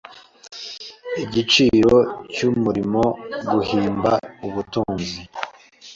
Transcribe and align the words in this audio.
igiciro 1.23 1.97
cyumurimoGuhimba 2.33 4.11
ubutunzi 4.47 5.19